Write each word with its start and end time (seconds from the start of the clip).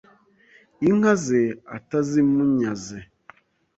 Inka 0.87 1.13
ze 1.25 1.41
atazimunyaze 1.77 2.97